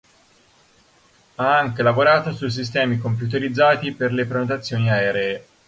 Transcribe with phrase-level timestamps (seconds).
[1.35, 5.45] Ha anche lavorato su sistemi computerizzati per le prenotazioni aeree.